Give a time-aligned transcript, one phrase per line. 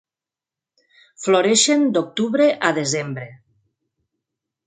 [1.25, 3.27] Floreixen d'octubre a desembre.